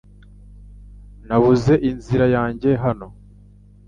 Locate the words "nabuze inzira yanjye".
1.27-2.69